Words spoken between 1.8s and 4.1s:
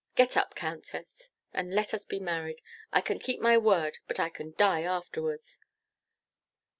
us be married; I can keep my word,